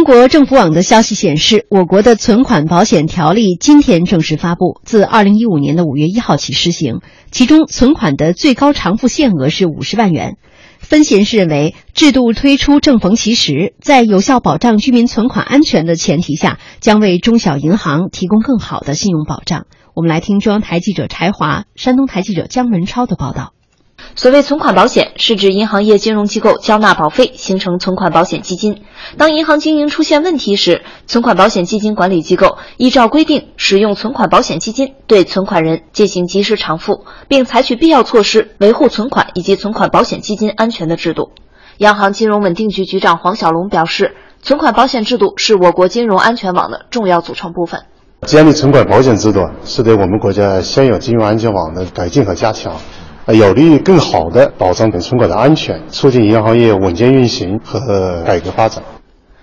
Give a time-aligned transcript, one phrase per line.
[0.00, 7.00] 中国政府网的消息显示，我国的存款保险条例今天正式发布，自二零一五年的五月一号起施行。
[7.30, 10.38] 其中，存款的最高偿付限额是五十万元。
[10.78, 19.66] 分析人士认为，制度推出正逢其时，在有效保障居民存款安全的前提下，将为中小银行提供更好的信用保障。
[19.94, 23.52] 我们来听中央台记者柴华、山东台记者姜文超的报道。
[24.16, 28.82] 所谓存款保险，是指银行业金融机构交纳保费，形成存款保险基金。
[29.16, 41.30] 当银行经营出现问题时，存款保险基金管理机构依照规定，使用存款保险基金对存款人进行及时偿付，并采取必要措施维护存款以及存款保险基金安全的制度。
[41.78, 47.84] 央行金融稳定局局长黄小龙表示，存款保险制度是我国金融安全网的重要组成部分。
[48.26, 52.74] 建立存款保险制度，是对我们国家现有金融安全网的改进和加强。
[53.32, 58.82] 有利于更好地保障存款的安全，促进银行业稳健运行和改革发展。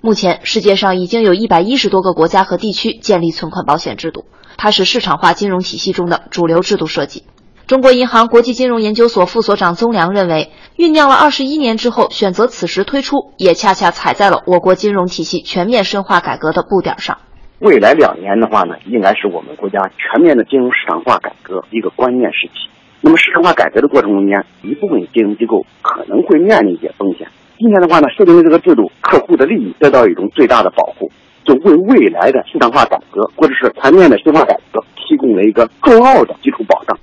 [0.02, 4.26] 目前，世界上已经有一百一十多个国家和地区建立存款保险制度，
[4.58, 7.24] 它是市场化金融体系中的主流制度设计。
[7.66, 17.18] 中国银行国际金融研究所副所长宗良认为，酝酿了二十一年之后，选择此时推出，也恰恰踩在了我国金融体系全面深化改革的步点上。
[17.60, 22.70] 未来两年的话呢，应该是我们国家全面的金融市场化改革一个关键时期。
[23.02, 27.28] 那么市场化改革的过程中间，一部分金融机构可能会面临一些风险。
[27.60, 31.12] 今天的话呢，设定的这个制度，客户的利益得到一种最大的保护，
[31.46, 36.98] 就为未来的市场化改革或者是全面的深化改革提供了一个重要的基础保障。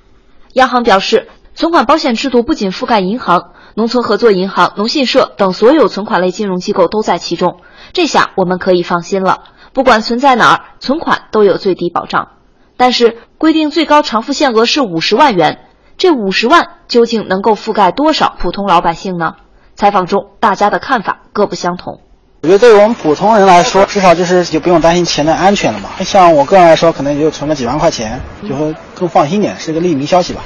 [0.54, 7.60] 央行表示，存款保险制度不仅覆盖银行、农村合作银行、农信社等所有存款类金融机构都在其中，
[7.92, 12.28] 这下我们可以放心了，不管存在哪儿，存款都有最低保障。
[12.76, 15.63] 但是规定最高偿付限额是五十万元。
[15.96, 19.36] 这五十万究竟能够覆盖多少普通老百姓呢？
[19.76, 22.00] 采访中，大家的看法各不相同。
[22.42, 25.88] 我觉得对于我们普通人来说，至少就是就不用担心钱的安全了嘛。
[26.00, 30.42] 像我个人来说，可能也就存个几万块钱，就会更放心点，是个利民消息吧。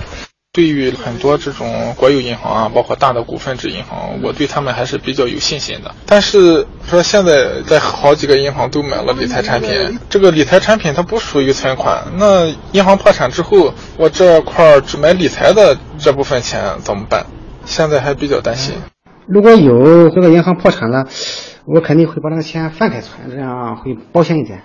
[0.58, 5.94] 对于很多这种国有银行啊，包括大的股份制银行，我对他们还是比较有信心的。
[6.04, 9.70] 但是说现在在好几个银行都买了理财产品，
[10.10, 17.26] 这个理财产品它不属于存款，那银行破产之后，我这块只买理财的这部分钱怎么办？
[17.64, 18.74] 现在还比较担心。
[19.28, 21.04] 如果有这个银行破产了，
[21.66, 24.62] 我肯定会把那个钱分开存，这样会保险一点。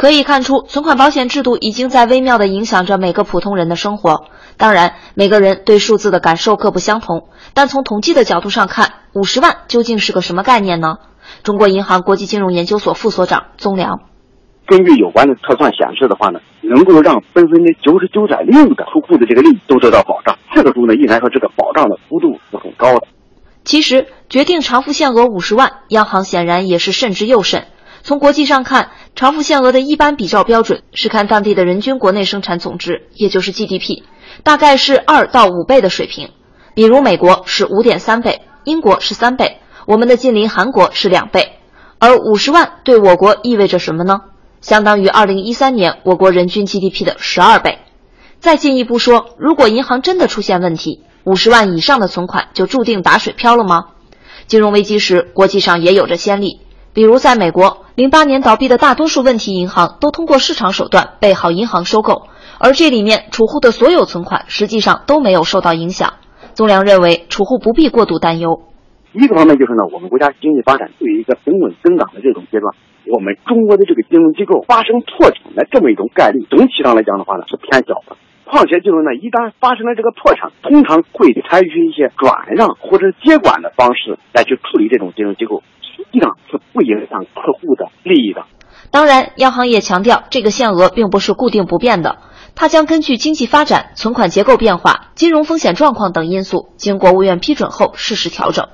[0.00, 4.24] 可以看出，存款保险制度已经在微妙地影响着每个普通人的生活。
[4.56, 10.96] 当然，每个人对数字的感受各不相同，但从统计的角度上看，五十万究竟是个什么概念呢？
[11.42, 14.00] 中国银行国际金融研究所副所长宗良，
[14.66, 23.06] 根据有关的测算显示的话呢，能够让百分之九十九点六的客户的这个利益都得到保障，这个数呢，应该说这个保障的幅度是很高的。
[23.64, 27.66] 其实，决定偿付限额五十万，央行显然也是慎之又慎。
[28.02, 34.02] 从国际上看，偿付限额的一般比照标准是看当地的人均国内生产总值，也就是 GDP，
[34.42, 36.30] 大概是二到五倍的水平。
[36.74, 41.58] 比如美国是五点三倍，英国是三倍，我们的近邻韩国是两倍。
[41.98, 44.20] 而五十万对我国意味着什么呢？
[44.62, 47.80] 相当于二零一三年我国人均 GDP 的十二倍。
[48.38, 53.88] 再进一步说，如果银行真的出现问题，五十万以上的存款就注定打水漂了吗？
[54.46, 56.60] 金融危机时，国际上也有着先例。
[56.92, 62.26] 比如，在美国，零八年倒闭的大多数问题银行都通过市场手段被好银行收购，
[62.58, 66.14] 而这里面储户的所有存款实际上都没有受到影响。
[66.54, 68.62] 宗良认为，储户不必过度担忧。
[69.12, 72.74] 一个方面就是呢，我们国家经济发展处于一个平稳增长的这种阶段，
[73.06, 78.16] 我们中国的这个金融机构发生破产的这么一种概率，总体上来讲的话呢是偏小的。
[78.50, 85.62] 况且就是呢，一旦发生了这个破产，通常会采取一些转让或者接管的方式来去处理这种金融机构。
[85.80, 88.44] 实际上是不影响客户的利益的。
[88.90, 92.18] 当然，央行也强调，这个限额并不是固定不变的，
[92.54, 98.68] 它将根据经济发展、存款结构变化、金融风险状况等因素，经国务院批准后适时调整。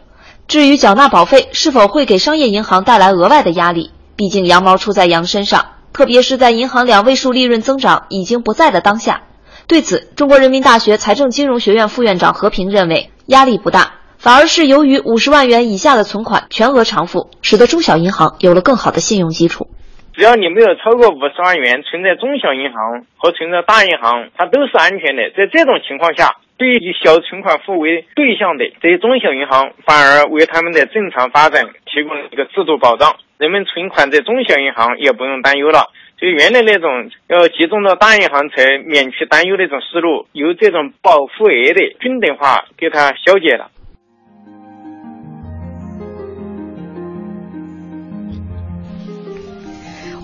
[0.47, 9.23] 至于缴纳保费是否会给商业银行带来额外的压力，毕竟羊毛出在羊身上，特别是在银行两位数利润增长已经不在的当下。
[9.69, 13.99] 对此，中国人民大学财政金融学院副院长何平认为，压力不大。
[14.17, 19.67] 反而是由于五十万元以下的存款全额偿付，使得中小银行有了更好的信用基础。
[20.15, 25.31] 只要你没有超过五十万元存在中小银行和存在大银行，它都是安全的。
[25.37, 33.17] 在这种情况下，对于以小存款户为对象的这些中小银行，反而为他们的正常发展提供了一个制度保障。
[33.37, 35.93] 人们存款在中小银行也不用担忧了。
[36.19, 43.71] 就原来那种要集中到大银行才免去担忧那种思路，由这种保护额的均等化给它消解了。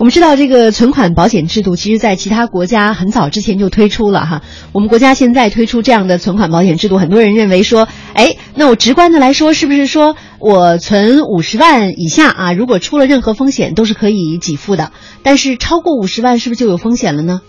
[0.03, 4.41] 我们知道这个存款保险制度，其实在其他国家很早之前就推出了哈。
[4.73, 14.91] 我们国家现在推出这样的存款保险制度，很多人认为说，哎，那我直观的来说，是不是说我存五十万以下啊，如果出了任何风险都是可以给付的，
[15.23, 17.39] 但是超过五十万是不是就有风险了呢？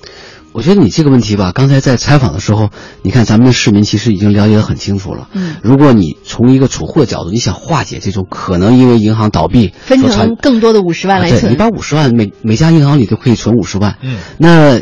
[0.55, 2.71] 我觉得你这个问题吧，刚才在采访的时候，
[3.03, 5.29] 你看咱们的市民其实已经了解的很清楚了。
[5.33, 13.97] 嗯，如果你从一个储户的角度，你想化解这种可能因为银行倒闭分成更多的五十万来存，对，你把五十万每每家银行里都可以存五十万。
[14.01, 14.81] 嗯，那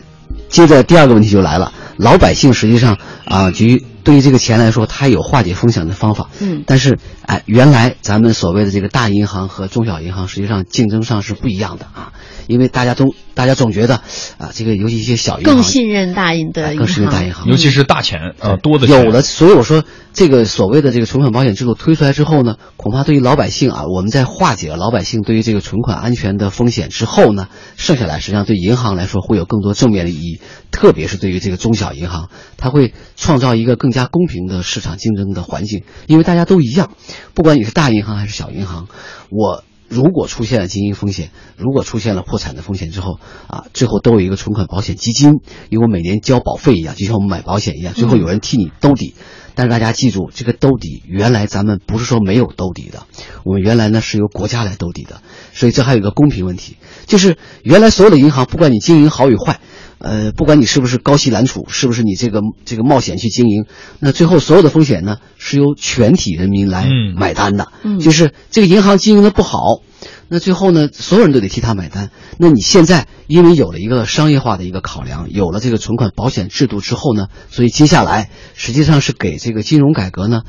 [0.50, 6.28] 接着第二个问题就来了，老百姓实际上啊，局对于这个钱来说，它有化解风险的方法。
[6.40, 12.12] 嗯，但是哎，原来咱们所谓的这个大银行和中小银行，实际上竞争上是不一样的啊。
[12.48, 14.02] 因为大家都，大家总觉得，
[14.36, 18.88] 啊，这个尤其一些小银行更信任大银的，更信任大银行，尤其是大钱啊多的。
[18.88, 27.46] 有了，所以我说，这个所谓的这个存款保险制度推出来之后呢，恐怕对于老百姓啊，我们在化解了老百姓对于这个存款安全的风险之后呢，
[27.76, 30.40] 剩下来实际上对银行来说会有更多正面的意义，
[30.72, 36.92] 特别是对于这个中小银行，它会创造一个更加公平的市场竞争的环境，因为大家都一样，
[37.34, 38.88] 不管你是大银行还是小银行，
[39.30, 39.64] 我。
[39.88, 41.28] 如果出现了经营风险，
[41.58, 49.14] 如果出现了破产的风险之后，啊，最后都有一个存款保险基金，因为我每年交保费一样，就像我们买保险一样，最后有人替你兜底。
[49.54, 53.02] 但是大家记住，这个兜底原来咱们不是说没有兜底的，
[53.44, 55.20] 我们原来呢是由国家来兜底的，
[55.52, 59.60] 所以这还有一个公平问题，就是原来所有的银行，不管你经营好与坏。
[60.02, 63.66] 呃，不管你是不是高息揽储，是不是你这个这个冒险去经营，
[64.00, 67.68] 那最后所有的风险呢，是由全体人民来买单的。
[67.84, 69.80] 嗯，就是这个银行经营的不好，
[70.28, 72.10] 那最后呢，所有人都得替他买单。
[72.36, 80.42] 那你现在因为有了一个商业化的一个考量，有了这个存款保险制度之后呢，所以接下来实际上是给这个金融改革呢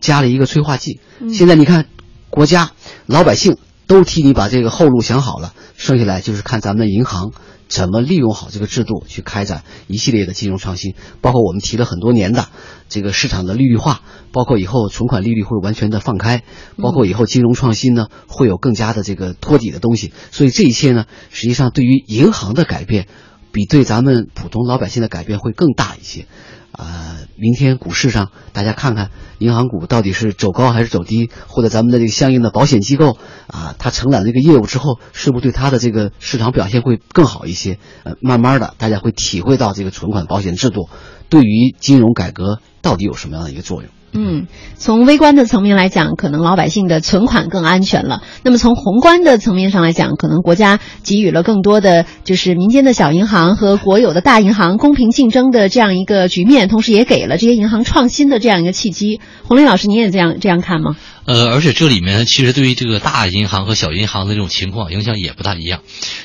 [0.00, 1.00] 加了一个催化剂。
[1.32, 1.86] 现在你看，
[2.28, 2.72] 国家
[3.06, 3.56] 老百姓
[3.90, 7.32] 都替你把这个后路想好了，剩下来就是看咱们的银行。
[7.66, 10.94] 怎么利用好这个制度去开展一系列的金融创新？
[11.20, 12.48] 包括我们提了很多年的
[12.88, 16.44] 这个市场的利率化，包括以后存款利率会完全的放开，
[16.76, 20.12] 包括以后金融创新呢会有更加的这个托底的东西。
[20.30, 23.08] 所以这一切呢，实际上对于银行的改变，
[23.50, 26.26] 比对咱们普通老百姓的改变会更大一些。
[26.72, 37.78] 啊，明天股市上大家看看银行股到底是走高还是走低，或者咱们的这个相应的保险机构啊，它承揽这个业务之后，是不是对它的这个市场表现会更好一些？
[38.04, 40.88] 呃，慢慢的大家会体会到这个存款保险制度
[41.28, 43.90] 对于金融改革到底有什么样的一个作用。
[44.12, 44.46] 嗯，
[44.76, 48.22] 从微观的层面来讲，可能老百姓的存款更安全了。
[48.42, 59.20] 那么从宏观的层面上来讲，可能国家给予了更多的就是民间的小银行和国有的大银行公平竞争的这样一个局面，同时也给了这些银行创新的这样一个契机。
[59.46, 60.96] 洪林老师，您也这样这样看吗？
[61.26, 65.82] 呃，而且这里面其实对于这个大银行和小银行的这种情况影响也不大一样，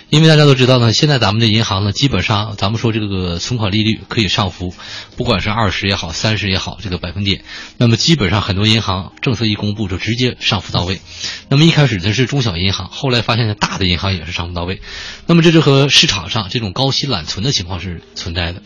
[0.09, 4.73] 因为大家都知道呢，现在咱们的银行呢，基本上咱们说这个存款利率可以上浮，
[5.17, 7.43] 不管是二十也好，三十也好，这个百分点，
[7.77, 11.01] 那么基本上很多银行政策一公布就直接上浮到位。
[11.49, 14.81] 那么一开始呢是中小银行，后来发现大的银行也是上浮到位，
[15.27, 18.61] 那么这就和市场上这种高息揽存的情况是存在的。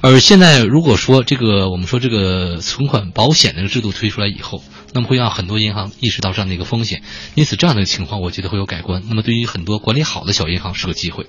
[0.00, 4.62] 而现在如果说这个我们说这个存款保险这个制度推出来以后，
[4.92, 7.02] 那么会让很多银行意识到这样的一个风险，
[7.34, 9.02] 因此这样的情况我觉得会有改观。
[9.08, 11.26] 那么对于很多管理好的小银行是个机会。